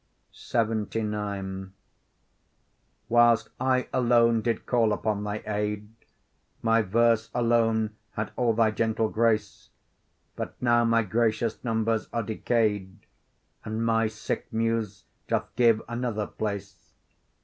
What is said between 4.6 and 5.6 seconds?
call upon thy